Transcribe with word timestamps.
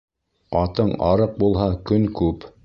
Атың 0.61 0.89
арыҡ 1.09 1.37
булһа, 1.45 1.69
көн 1.93 2.09
күп. 2.23 2.51